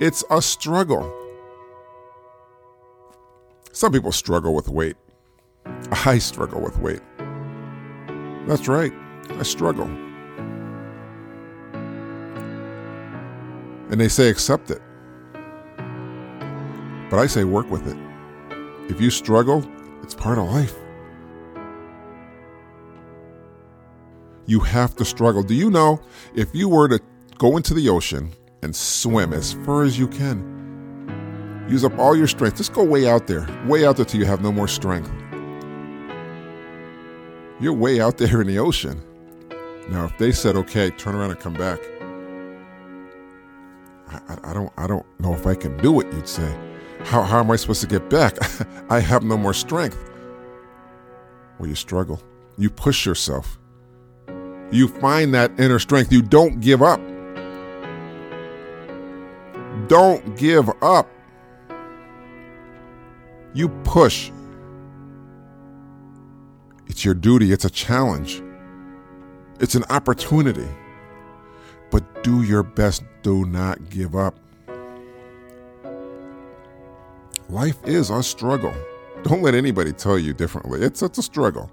It's 0.00 0.24
a 0.30 0.40
struggle. 0.40 1.12
Some 3.72 3.92
people 3.92 4.12
struggle 4.12 4.54
with 4.54 4.68
weight. 4.68 4.96
I 6.06 6.18
struggle 6.18 6.62
with 6.62 6.78
weight. 6.78 7.02
That's 8.46 8.66
right, 8.66 8.92
I 9.28 9.42
struggle. 9.42 9.90
And 13.90 14.00
they 14.00 14.08
say 14.08 14.30
accept 14.30 14.70
it. 14.70 14.80
But 17.12 17.20
I 17.20 17.26
say 17.26 17.44
work 17.44 17.70
with 17.70 17.86
it. 17.86 17.96
If 18.90 18.98
you 18.98 19.10
struggle, 19.10 19.62
it's 20.02 20.14
part 20.14 20.38
of 20.38 20.46
life. 20.46 20.74
You 24.46 24.60
have 24.60 24.96
to 24.96 25.04
struggle. 25.04 25.42
Do 25.42 25.52
you 25.52 25.70
know 25.70 26.00
if 26.34 26.54
you 26.54 26.70
were 26.70 26.88
to 26.88 26.98
go 27.36 27.58
into 27.58 27.74
the 27.74 27.90
ocean 27.90 28.32
and 28.62 28.74
swim 28.74 29.34
as 29.34 29.52
far 29.52 29.82
as 29.82 29.98
you 29.98 30.08
can. 30.08 31.66
Use 31.68 31.84
up 31.84 31.98
all 31.98 32.16
your 32.16 32.26
strength. 32.26 32.56
Just 32.56 32.72
go 32.72 32.82
way 32.82 33.06
out 33.06 33.26
there, 33.26 33.46
way 33.66 33.84
out 33.84 33.96
there 33.96 34.06
till 34.06 34.20
you 34.20 34.26
have 34.26 34.40
no 34.40 34.50
more 34.50 34.68
strength. 34.68 35.12
You're 37.60 37.74
way 37.74 38.00
out 38.00 38.16
there 38.16 38.40
in 38.40 38.46
the 38.46 38.58
ocean. 38.58 39.02
Now, 39.90 40.06
if 40.06 40.16
they 40.16 40.32
said, 40.32 40.56
"Okay, 40.56 40.90
turn 40.90 41.14
around 41.14 41.32
and 41.32 41.40
come 41.40 41.54
back," 41.54 41.78
I, 44.08 44.20
I, 44.28 44.50
I 44.50 44.54
don't, 44.54 44.72
I 44.78 44.86
don't 44.86 45.04
know 45.20 45.34
if 45.34 45.46
I 45.46 45.54
can 45.54 45.76
do 45.78 46.00
it. 46.00 46.12
You'd 46.14 46.28
say, 46.28 46.71
"How, 47.04 47.22
how 47.22 47.40
am 47.40 47.50
I 47.50 47.56
supposed 47.56 47.80
to 47.82 47.86
get 47.86 48.08
back? 48.08 48.36
I 48.90 49.00
have 49.00 49.22
no 49.22 49.36
more 49.36 49.54
strength." 49.54 49.98
Well, 51.58 51.68
you 51.68 51.74
struggle. 51.74 52.22
You 52.56 52.70
push 52.70 53.06
yourself. 53.06 53.58
You 54.70 54.88
find 54.88 55.34
that 55.34 55.52
inner 55.60 55.78
strength. 55.78 56.12
You 56.12 56.22
don't 56.22 56.60
give 56.60 56.82
up. 56.82 57.00
Don't 59.88 60.36
give 60.36 60.70
up. 60.80 61.08
You 63.54 63.68
push. 63.84 64.30
It's 66.86 67.04
your 67.04 67.14
duty, 67.14 67.52
it's 67.52 67.64
a 67.64 67.70
challenge, 67.70 68.42
it's 69.60 69.74
an 69.74 69.84
opportunity. 69.90 70.68
But 71.90 72.22
do 72.22 72.42
your 72.42 72.62
best, 72.62 73.02
do 73.22 73.44
not 73.46 73.90
give 73.90 74.14
up. 74.14 74.38
Life 77.52 77.84
is 77.84 78.08
a 78.08 78.22
struggle. 78.22 78.74
Don't 79.24 79.42
let 79.42 79.54
anybody 79.54 79.92
tell 79.92 80.18
you 80.18 80.32
differently. 80.32 80.80
It's, 80.80 81.02
it's 81.02 81.18
a 81.18 81.22
struggle. 81.22 81.70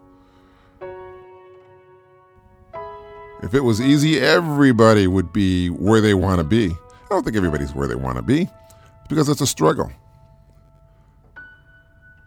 If 3.41 3.53
it 3.53 3.61
was 3.61 3.79
easy, 3.79 4.19
everybody 4.19 5.07
would 5.07 5.31
be 5.31 5.69
where 5.69 6.01
they 6.01 6.13
want 6.13 6.39
to 6.39 6.43
be. 6.43 6.65
I 6.65 7.07
don't 7.09 7.23
think 7.23 7.37
everybody's 7.37 7.73
where 7.73 7.87
they 7.87 7.95
want 7.95 8.17
to 8.17 8.21
be 8.21 8.49
because 9.07 9.29
it's 9.29 9.39
a 9.39 9.47
struggle. 9.47 9.89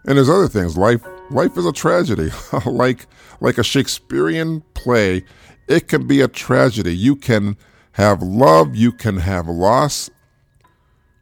And 0.06 0.16
there's 0.16 0.30
other 0.30 0.48
things. 0.48 0.78
Life 0.78 1.04
life 1.30 1.58
is 1.58 1.66
a 1.66 1.72
tragedy. 1.72 2.30
like 2.64 3.06
like 3.42 3.58
a 3.58 3.62
Shakespearean 3.62 4.62
play, 4.72 5.24
it 5.68 5.88
can 5.88 6.06
be 6.06 6.22
a 6.22 6.28
tragedy. 6.28 6.96
You 6.96 7.16
can 7.16 7.58
have 7.92 8.22
love, 8.22 8.74
you 8.74 8.92
can 8.92 9.18
have 9.18 9.46
loss. 9.46 10.08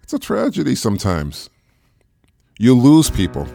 It's 0.04 0.12
a 0.12 0.18
tragedy 0.20 0.76
sometimes. 0.76 1.50
You 2.62 2.74
lose 2.74 3.08
people. 3.08 3.48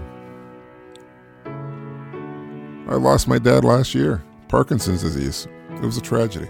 I 1.45 2.95
lost 2.95 3.27
my 3.27 3.38
dad 3.38 3.63
last 3.63 3.93
year, 3.93 4.24
Parkinson's 4.47 5.03
disease. 5.03 5.47
It 5.74 5.81
was 5.81 5.97
a 5.97 6.01
tragedy. 6.01 6.50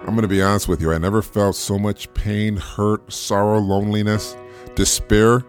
I'm 0.00 0.08
going 0.08 0.20
to 0.20 0.28
be 0.28 0.42
honest 0.42 0.68
with 0.68 0.82
you. 0.82 0.92
I 0.92 0.98
never 0.98 1.22
felt 1.22 1.56
so 1.56 1.78
much 1.78 2.12
pain, 2.12 2.58
hurt, 2.58 3.10
sorrow, 3.10 3.60
loneliness, 3.60 4.36
despair, 4.74 5.42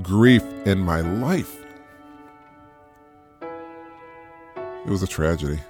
grief 0.00 0.42
in 0.64 0.78
my 0.78 1.02
life. 1.02 1.62
It 3.42 4.88
was 4.88 5.02
a 5.02 5.06
tragedy. 5.06 5.60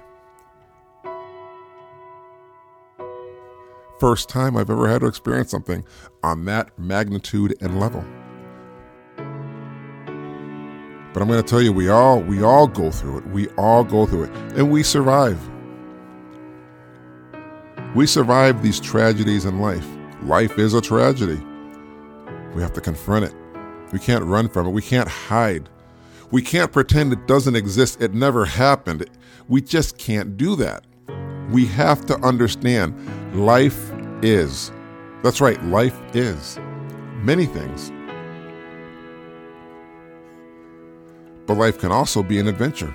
First 4.03 4.27
time 4.27 4.57
I've 4.57 4.69
ever 4.69 4.89
had 4.89 4.99
to 4.99 5.07
experience 5.07 5.49
something 5.49 5.85
on 6.23 6.43
that 6.43 6.77
magnitude 6.77 7.55
and 7.61 7.79
level. 7.79 8.03
But 11.13 11.21
I'm 11.21 11.29
going 11.29 11.41
to 11.41 11.49
tell 11.49 11.61
you, 11.61 11.71
we 11.71 11.87
all 11.87 12.19
we 12.19 12.43
all 12.43 12.67
go 12.67 12.91
through 12.91 13.19
it. 13.19 13.27
We 13.27 13.47
all 13.51 13.85
go 13.85 14.05
through 14.05 14.23
it, 14.23 14.31
and 14.57 14.69
we 14.69 14.83
survive. 14.83 15.39
We 17.95 18.05
survive 18.05 18.61
these 18.61 18.81
tragedies 18.81 19.45
in 19.45 19.61
life. 19.61 19.87
Life 20.23 20.59
is 20.59 20.73
a 20.73 20.81
tragedy. 20.81 21.41
We 22.53 22.61
have 22.61 22.73
to 22.73 22.81
confront 22.81 23.23
it. 23.23 23.33
We 23.93 23.99
can't 23.99 24.25
run 24.25 24.49
from 24.49 24.67
it. 24.67 24.71
We 24.71 24.81
can't 24.81 25.07
hide. 25.07 25.69
We 26.29 26.41
can't 26.41 26.73
pretend 26.73 27.13
it 27.13 27.25
doesn't 27.25 27.55
exist. 27.55 28.01
It 28.01 28.13
never 28.13 28.43
happened. 28.43 29.09
We 29.47 29.61
just 29.61 29.97
can't 29.97 30.35
do 30.35 30.57
that. 30.57 30.83
We 31.51 31.67
have 31.67 32.05
to 32.07 32.17
understand 32.17 32.99
life 33.33 33.92
is. 34.23 34.71
That's 35.21 35.41
right, 35.41 35.61
life 35.65 35.99
is. 36.15 36.59
Many 37.21 37.45
things. 37.45 37.91
But 41.45 41.57
life 41.57 41.77
can 41.79 41.91
also 41.91 42.23
be 42.23 42.39
an 42.39 42.47
adventure. 42.47 42.93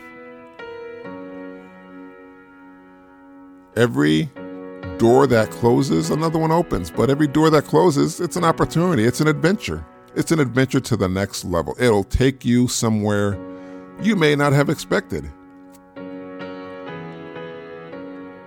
Every 3.76 4.30
door 4.98 5.26
that 5.28 5.50
closes, 5.50 6.10
another 6.10 6.38
one 6.38 6.50
opens. 6.50 6.90
But 6.90 7.10
every 7.10 7.28
door 7.28 7.50
that 7.50 7.64
closes, 7.64 8.20
it's 8.20 8.36
an 8.36 8.44
opportunity, 8.44 9.04
it's 9.04 9.20
an 9.20 9.28
adventure. 9.28 9.86
It's 10.16 10.32
an 10.32 10.40
adventure 10.40 10.80
to 10.80 10.96
the 10.96 11.08
next 11.08 11.44
level. 11.44 11.76
It'll 11.78 12.02
take 12.02 12.44
you 12.44 12.66
somewhere 12.66 13.38
you 14.02 14.16
may 14.16 14.34
not 14.34 14.52
have 14.52 14.68
expected. 14.68 15.30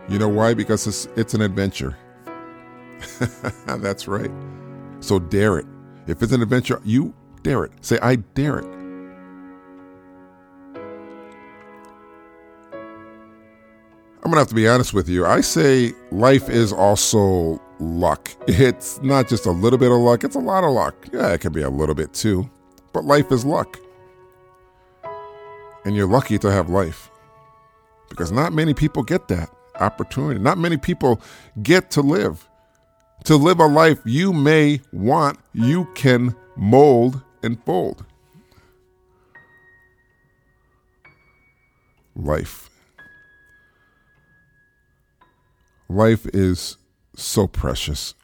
You 0.09 0.19
know 0.19 0.27
why? 0.27 0.53
Because 0.53 0.87
it's, 0.87 1.07
it's 1.15 1.33
an 1.33 1.41
adventure. 1.41 1.97
That's 3.65 4.07
right. 4.07 4.31
So 4.99 5.19
dare 5.19 5.59
it. 5.59 5.65
If 6.07 6.21
it's 6.23 6.31
an 6.31 6.41
adventure, 6.41 6.81
you 6.83 7.13
dare 7.43 7.63
it. 7.65 7.71
Say, 7.81 7.99
I 8.01 8.15
dare 8.15 8.59
it. 8.59 8.65
I'm 14.23 14.29
going 14.29 14.33
to 14.33 14.39
have 14.39 14.49
to 14.49 14.55
be 14.55 14.67
honest 14.67 14.93
with 14.93 15.09
you. 15.09 15.25
I 15.25 15.41
say 15.41 15.93
life 16.11 16.47
is 16.47 16.71
also 16.71 17.59
luck. 17.79 18.29
It's 18.47 19.01
not 19.01 19.27
just 19.27 19.45
a 19.47 19.51
little 19.51 19.79
bit 19.79 19.91
of 19.91 19.97
luck, 19.97 20.23
it's 20.23 20.35
a 20.35 20.39
lot 20.39 20.63
of 20.63 20.71
luck. 20.71 20.95
Yeah, 21.11 21.33
it 21.33 21.41
can 21.41 21.51
be 21.51 21.63
a 21.63 21.69
little 21.69 21.95
bit 21.95 22.13
too. 22.13 22.49
But 22.93 23.05
life 23.05 23.31
is 23.31 23.45
luck. 23.45 23.79
And 25.85 25.95
you're 25.95 26.07
lucky 26.07 26.37
to 26.39 26.51
have 26.51 26.69
life. 26.69 27.09
Because 28.09 28.31
not 28.31 28.53
many 28.53 28.73
people 28.75 29.01
get 29.01 29.27
that 29.29 29.49
opportunity. 29.79 30.39
Not 30.39 30.57
many 30.59 30.77
people 30.77 31.19
get 31.63 31.89
to 31.91 32.01
live 32.01 32.47
to 33.23 33.35
live 33.35 33.59
a 33.59 33.65
life 33.65 33.99
you 34.05 34.33
may 34.33 34.81
want, 34.91 35.39
you 35.53 35.85
can 35.95 36.35
mold 36.55 37.21
and 37.43 37.63
fold. 37.63 38.05
Life. 42.15 42.69
Life 45.87 46.25
is 46.33 46.77
so 47.15 47.47
precious. 47.47 48.15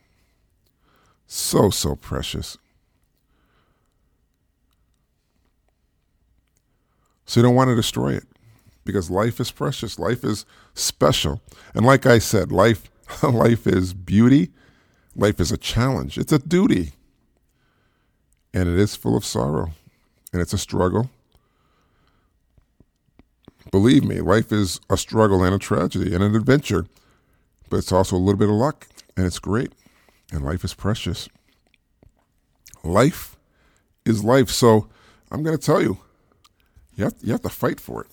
So, 1.28 1.70
so 1.70 1.96
precious. 1.96 2.58
So 7.26 7.42
you 7.42 7.46
don't 7.46 7.56
want 7.56 7.70
to 7.70 7.76
destroy 7.76 8.14
it 8.14 8.24
because 8.86 9.10
life 9.12 9.42
is 9.42 9.52
precious. 9.52 10.00
Life 10.00 10.24
is 10.24 10.46
special. 10.74 11.42
And 11.76 11.86
like 11.86 12.06
I 12.06 12.20
said, 12.20 12.52
life 12.52 12.90
life 13.24 13.68
is 13.68 13.94
beauty. 13.94 14.52
Life 15.18 15.40
is 15.40 15.52
a 15.52 15.58
challenge. 15.58 16.20
It's 16.20 16.32
a 16.32 16.38
duty. 16.38 16.92
And 18.54 18.70
it 18.70 18.78
is 18.78 18.96
full 18.96 19.18
of 19.18 19.26
sorrow. 19.26 19.72
And 20.32 20.42
it's 20.42 20.54
a 20.54 20.60
struggle. 20.60 21.10
Believe 23.72 24.04
me, 24.04 24.22
life 24.22 24.52
is 24.52 24.80
a 24.90 24.96
struggle 24.96 25.44
and 25.44 25.56
a 25.56 25.60
tragedy 25.60 26.14
and 26.14 26.24
an 26.24 26.36
adventure. 26.36 26.86
But 27.70 27.78
it's 27.78 27.92
also 27.92 28.16
a 28.16 28.20
little 28.20 28.38
bit 28.38 28.48
of 28.48 28.56
luck. 28.56 28.88
And 29.18 29.26
it's 29.26 29.40
great. 29.40 29.74
And 30.32 30.46
life 30.46 30.64
is 30.64 30.76
precious. 30.76 31.28
Life 32.84 33.36
is 34.06 34.24
life. 34.24 34.52
So 34.52 34.88
I'm 35.32 35.42
going 35.42 35.58
to 35.58 35.64
tell 35.64 35.82
you, 35.82 35.98
you 36.96 37.06
have, 37.06 37.16
you 37.24 37.32
have 37.32 37.42
to 37.42 37.50
fight 37.50 37.80
for 37.80 38.02
it. 38.02 38.08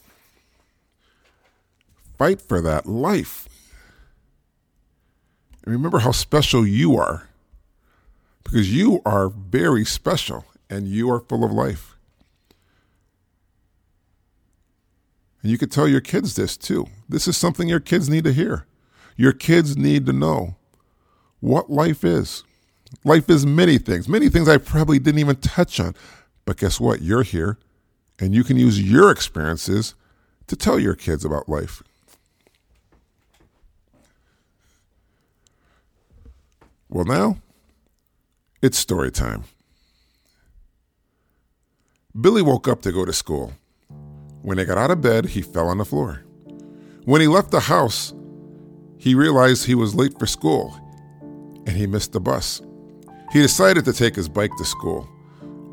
Fight 2.16 2.40
for 2.40 2.62
that 2.62 2.86
life. 2.86 3.48
And 5.64 5.72
remember 5.72 6.00
how 6.00 6.12
special 6.12 6.66
you 6.66 6.96
are. 6.96 7.28
Because 8.42 8.72
you 8.72 9.00
are 9.06 9.30
very 9.30 9.84
special 9.84 10.44
and 10.68 10.86
you 10.86 11.10
are 11.10 11.20
full 11.20 11.44
of 11.44 11.50
life. 11.50 11.96
And 15.42 15.50
you 15.50 15.58
could 15.58 15.72
tell 15.72 15.88
your 15.88 16.02
kids 16.02 16.36
this 16.36 16.56
too. 16.56 16.86
This 17.08 17.26
is 17.26 17.36
something 17.36 17.68
your 17.68 17.80
kids 17.80 18.08
need 18.08 18.24
to 18.24 18.32
hear. 18.32 18.66
Your 19.16 19.32
kids 19.32 19.76
need 19.76 20.06
to 20.06 20.12
know 20.12 20.56
what 21.40 21.70
life 21.70 22.04
is. 22.04 22.44
Life 23.04 23.28
is 23.28 23.44
many 23.44 23.78
things, 23.78 24.08
many 24.08 24.28
things 24.28 24.48
I 24.48 24.58
probably 24.58 24.98
didn't 24.98 25.18
even 25.18 25.36
touch 25.36 25.80
on. 25.80 25.94
But 26.44 26.58
guess 26.58 26.78
what? 26.78 27.02
You're 27.02 27.22
here 27.22 27.58
and 28.18 28.34
you 28.34 28.44
can 28.44 28.56
use 28.56 28.80
your 28.80 29.10
experiences 29.10 29.94
to 30.46 30.56
tell 30.56 30.78
your 30.78 30.94
kids 30.94 31.24
about 31.24 31.48
life. 31.48 31.82
Well, 36.94 37.04
now 37.04 37.38
it's 38.62 38.78
story 38.78 39.10
time. 39.10 39.42
Billy 42.20 42.40
woke 42.40 42.68
up 42.68 42.82
to 42.82 42.92
go 42.92 43.04
to 43.04 43.12
school. 43.12 43.52
When 44.42 44.58
he 44.58 44.64
got 44.64 44.78
out 44.78 44.92
of 44.92 45.00
bed, 45.00 45.26
he 45.26 45.42
fell 45.42 45.66
on 45.66 45.78
the 45.78 45.84
floor. 45.84 46.22
When 47.04 47.20
he 47.20 47.26
left 47.26 47.50
the 47.50 47.58
house, 47.58 48.14
he 48.96 49.16
realized 49.16 49.66
he 49.66 49.74
was 49.74 49.96
late 49.96 50.16
for 50.20 50.26
school 50.26 50.72
and 51.66 51.70
he 51.70 51.88
missed 51.88 52.12
the 52.12 52.20
bus. 52.20 52.62
He 53.32 53.42
decided 53.42 53.84
to 53.86 53.92
take 53.92 54.14
his 54.14 54.28
bike 54.28 54.52
to 54.58 54.64
school. 54.64 55.08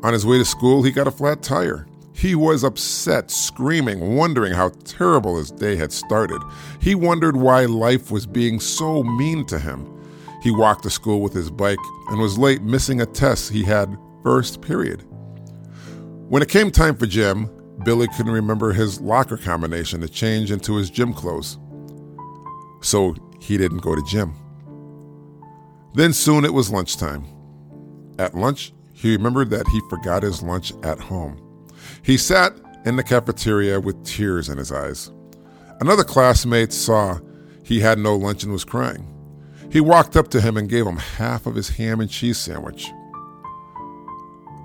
On 0.02 0.12
his 0.12 0.26
way 0.26 0.38
to 0.38 0.44
school, 0.44 0.82
he 0.82 0.90
got 0.90 1.06
a 1.06 1.12
flat 1.12 1.40
tire. 1.40 1.86
He 2.12 2.34
was 2.34 2.64
upset, 2.64 3.30
screaming, 3.30 4.16
wondering 4.16 4.54
how 4.54 4.70
terrible 4.84 5.38
his 5.38 5.52
day 5.52 5.76
had 5.76 5.92
started. 5.92 6.42
He 6.80 6.96
wondered 6.96 7.36
why 7.36 7.66
life 7.66 8.10
was 8.10 8.26
being 8.26 8.58
so 8.58 9.04
mean 9.04 9.44
to 9.46 9.60
him. 9.60 9.91
He 10.42 10.50
walked 10.50 10.82
to 10.82 10.90
school 10.90 11.20
with 11.20 11.32
his 11.32 11.50
bike 11.50 11.78
and 12.08 12.18
was 12.18 12.36
late, 12.36 12.62
missing 12.62 13.00
a 13.00 13.06
test 13.06 13.52
he 13.52 13.62
had 13.62 13.96
first 14.24 14.60
period. 14.60 15.04
When 16.28 16.42
it 16.42 16.48
came 16.48 16.70
time 16.70 16.96
for 16.96 17.06
gym, 17.06 17.48
Billy 17.84 18.08
couldn't 18.08 18.32
remember 18.32 18.72
his 18.72 19.00
locker 19.00 19.36
combination 19.36 20.00
to 20.00 20.08
change 20.08 20.50
into 20.50 20.74
his 20.74 20.90
gym 20.90 21.12
clothes. 21.14 21.58
So 22.80 23.14
he 23.40 23.56
didn't 23.56 23.78
go 23.78 23.94
to 23.94 24.02
gym. 24.02 24.34
Then 25.94 26.12
soon 26.12 26.44
it 26.44 26.54
was 26.54 26.70
lunchtime. 26.70 27.24
At 28.18 28.34
lunch, 28.34 28.72
he 28.92 29.16
remembered 29.16 29.50
that 29.50 29.68
he 29.68 29.80
forgot 29.88 30.22
his 30.22 30.42
lunch 30.42 30.72
at 30.82 30.98
home. 30.98 31.68
He 32.02 32.16
sat 32.16 32.52
in 32.84 32.96
the 32.96 33.04
cafeteria 33.04 33.78
with 33.78 34.04
tears 34.04 34.48
in 34.48 34.58
his 34.58 34.72
eyes. 34.72 35.10
Another 35.80 36.04
classmate 36.04 36.72
saw 36.72 37.18
he 37.62 37.78
had 37.80 37.98
no 37.98 38.16
lunch 38.16 38.42
and 38.42 38.52
was 38.52 38.64
crying. 38.64 39.11
He 39.72 39.80
walked 39.80 40.16
up 40.16 40.28
to 40.28 40.40
him 40.40 40.58
and 40.58 40.68
gave 40.68 40.86
him 40.86 40.98
half 40.98 41.46
of 41.46 41.54
his 41.54 41.70
ham 41.70 42.00
and 42.00 42.10
cheese 42.10 42.36
sandwich. 42.36 42.92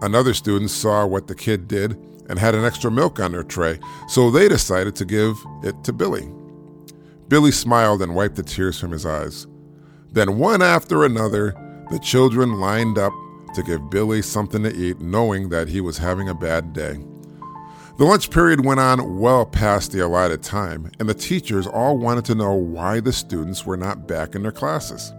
Another 0.02 0.34
student 0.34 0.70
saw 0.70 1.06
what 1.06 1.28
the 1.28 1.36
kid 1.36 1.68
did 1.70 1.98
and 2.30 2.38
had 2.38 2.54
an 2.54 2.66
extra 2.66 2.92
milk 2.92 3.18
on 3.20 3.32
their 3.32 3.44
tray, 3.44 3.80
so 4.10 4.30
they 4.30 4.50
decided 4.50 4.96
to 4.98 5.06
give 5.06 5.38
it 5.64 5.82
to 5.86 5.94
Billy. 5.94 6.30
Billy 7.30 7.52
smiled 7.52 8.02
and 8.02 8.16
wiped 8.16 8.36
the 8.36 8.44
tears 8.44 8.78
from 8.78 8.92
his 8.92 9.06
eyes. 9.06 9.48
Then, 10.12 10.38
one 10.38 10.62
after 10.62 11.06
another, 11.06 11.56
the 11.90 12.00
children 12.00 12.60
lined 12.60 12.98
up 12.98 13.14
to 13.56 13.64
give 13.64 13.90
Billy 13.90 14.22
something 14.22 14.64
to 14.64 14.76
eat, 14.76 15.00
knowing 15.00 15.48
that 15.50 15.70
he 15.70 15.80
was 15.80 15.98
having 15.98 16.28
a 16.28 16.36
bad 16.36 16.74
day. 16.74 16.98
The 17.98 18.06
lunch 18.06 18.30
period 18.30 18.64
went 18.64 18.80
on 18.80 19.18
well 19.18 19.44
past 19.44 19.92
the 19.92 20.06
allotted 20.06 20.44
time, 20.44 20.92
and 21.00 21.10
the 21.10 21.16
teachers 21.16 21.66
all 21.66 21.98
wanted 21.98 22.26
to 22.26 22.36
know 22.36 22.54
why 22.54 23.00
the 23.00 23.12
students 23.12 23.66
were 23.66 23.76
not 23.76 24.08
back 24.08 24.36
in 24.36 24.44
their 24.44 24.52
classes. 24.52 25.14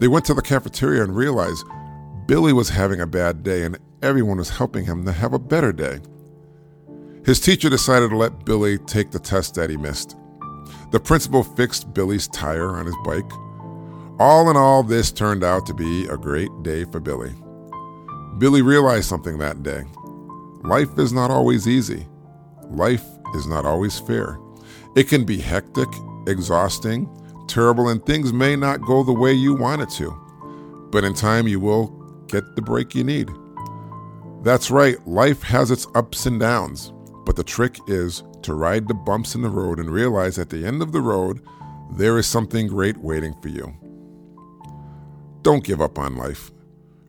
They 0.00 0.08
went 0.08 0.24
to 0.24 0.34
the 0.34 0.42
cafeteria 0.42 1.04
and 1.04 1.14
realized 1.14 1.64
Billy 2.26 2.52
was 2.52 2.70
having 2.70 3.00
a 3.00 3.06
bad 3.06 3.44
day 3.44 3.62
and 3.62 3.78
everyone 4.02 4.38
was 4.38 4.50
helping 4.50 4.84
him 4.84 5.04
to 5.04 5.12
have 5.12 5.32
a 5.32 5.38
better 5.38 5.72
day. 5.72 6.00
His 7.24 7.38
teacher 7.38 7.70
decided 7.70 8.10
to 8.10 8.16
let 8.16 8.44
Billy 8.44 8.78
take 8.78 9.12
the 9.12 9.20
test 9.20 9.54
that 9.54 9.70
he 9.70 9.76
missed. 9.76 10.16
The 10.90 10.98
principal 10.98 11.44
fixed 11.44 11.94
Billy's 11.94 12.26
tire 12.28 12.70
on 12.70 12.86
his 12.86 12.96
bike. 13.04 13.30
All 14.18 14.50
in 14.50 14.56
all, 14.56 14.82
this 14.82 15.12
turned 15.12 15.44
out 15.44 15.66
to 15.66 15.74
be 15.74 16.06
a 16.08 16.16
great 16.16 16.50
day 16.64 16.84
for 16.84 16.98
Billy. 16.98 17.32
Billy 18.38 18.62
realized 18.62 19.08
something 19.08 19.38
that 19.38 19.62
day. 19.62 19.84
Life 20.62 20.98
is 20.98 21.12
not 21.12 21.30
always 21.30 21.68
easy. 21.68 22.06
Life 22.68 23.04
is 23.34 23.46
not 23.46 23.64
always 23.64 23.98
fair. 23.98 24.38
It 24.96 25.08
can 25.08 25.24
be 25.24 25.38
hectic, 25.38 25.88
exhausting, 26.26 27.08
terrible, 27.48 27.88
and 27.88 28.04
things 28.04 28.32
may 28.32 28.56
not 28.56 28.80
go 28.80 29.02
the 29.02 29.12
way 29.12 29.32
you 29.32 29.54
want 29.54 29.82
it 29.82 29.90
to. 29.90 30.10
But 30.90 31.04
in 31.04 31.14
time, 31.14 31.46
you 31.46 31.60
will 31.60 31.88
get 32.28 32.56
the 32.56 32.62
break 32.62 32.94
you 32.94 33.04
need. 33.04 33.30
That's 34.42 34.70
right, 34.70 34.96
life 35.06 35.42
has 35.42 35.70
its 35.70 35.86
ups 35.94 36.26
and 36.26 36.40
downs, 36.40 36.92
but 37.24 37.36
the 37.36 37.44
trick 37.44 37.78
is 37.88 38.22
to 38.42 38.54
ride 38.54 38.86
the 38.86 38.94
bumps 38.94 39.34
in 39.34 39.42
the 39.42 39.50
road 39.50 39.78
and 39.78 39.90
realize 39.90 40.38
at 40.38 40.50
the 40.50 40.64
end 40.64 40.82
of 40.82 40.92
the 40.92 41.00
road, 41.00 41.40
there 41.92 42.18
is 42.18 42.26
something 42.26 42.66
great 42.66 42.96
waiting 42.96 43.34
for 43.40 43.48
you. 43.48 43.74
Don't 45.42 45.64
give 45.64 45.80
up 45.80 45.98
on 45.98 46.16
life, 46.16 46.50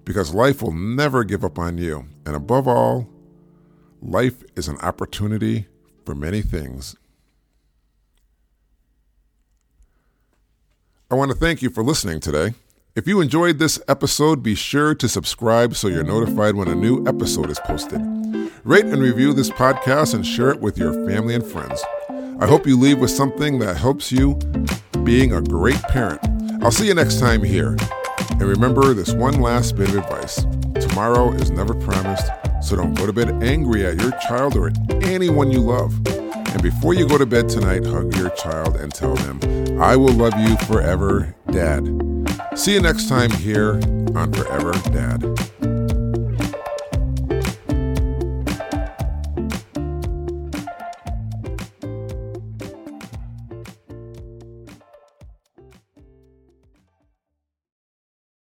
because 0.03 0.33
life 0.33 0.61
will 0.61 0.71
never 0.71 1.23
give 1.23 1.43
up 1.43 1.59
on 1.59 1.77
you. 1.77 2.05
And 2.25 2.35
above 2.35 2.67
all, 2.67 3.07
Life 4.01 4.43
is 4.55 4.67
an 4.67 4.77
opportunity 4.77 5.67
for 6.05 6.13
many 6.13 6.41
things. 6.41 6.95
I 11.09 11.15
want 11.15 11.31
to 11.31 11.37
thank 11.37 11.61
you 11.61 11.69
for 11.71 11.83
listening 11.83 12.19
today. 12.19 12.53
If 12.95 13.07
you 13.07 13.21
enjoyed 13.21 13.57
this 13.57 13.79
episode, 13.87 14.43
be 14.43 14.53
sure 14.53 14.93
to 14.93 15.09
subscribe 15.09 15.75
so 15.75 15.87
you're 15.87 16.03
notified 16.03 16.55
when 16.55 16.67
a 16.67 16.75
new 16.75 17.05
episode 17.07 17.49
is 17.49 17.59
posted. 17.59 18.01
Rate 18.63 18.85
and 18.85 19.01
review 19.01 19.33
this 19.33 19.49
podcast 19.49 20.13
and 20.13 20.25
share 20.25 20.51
it 20.51 20.59
with 20.59 20.77
your 20.77 20.93
family 21.07 21.33
and 21.33 21.45
friends. 21.45 21.83
I 22.39 22.45
hope 22.45 22.67
you 22.67 22.77
leave 22.77 22.99
with 22.99 23.11
something 23.11 23.57
that 23.59 23.77
helps 23.77 24.11
you 24.11 24.35
being 25.03 25.33
a 25.33 25.41
great 25.41 25.81
parent. 25.83 26.19
I'll 26.61 26.71
see 26.71 26.87
you 26.87 26.93
next 26.93 27.19
time 27.19 27.41
here. 27.41 27.75
And 28.31 28.43
remember 28.43 28.93
this 28.93 29.13
one 29.13 29.41
last 29.41 29.75
bit 29.75 29.89
of 29.89 29.95
advice 29.95 30.45
tomorrow 30.75 31.31
is 31.31 31.49
never 31.49 31.73
promised 31.73 32.29
so 32.61 32.75
don't 32.75 32.93
go 32.93 33.05
to 33.05 33.13
bed 33.13 33.43
angry 33.43 33.85
at 33.85 34.01
your 34.01 34.11
child 34.27 34.55
or 34.55 34.71
anyone 35.03 35.51
you 35.51 35.59
love. 35.59 35.95
And 36.05 36.61
before 36.61 36.93
you 36.93 37.07
go 37.07 37.17
to 37.17 37.25
bed 37.25 37.49
tonight, 37.49 37.85
hug 37.85 38.15
your 38.15 38.29
child 38.31 38.77
and 38.77 38.93
tell 38.93 39.15
them, 39.15 39.81
I 39.81 39.95
will 39.95 40.13
love 40.13 40.39
you 40.39 40.55
forever, 40.65 41.35
Dad. 41.51 41.85
See 42.55 42.73
you 42.73 42.81
next 42.81 43.07
time 43.09 43.31
here 43.31 43.73
on 44.15 44.33
Forever 44.33 44.71
Dad. 44.91 45.56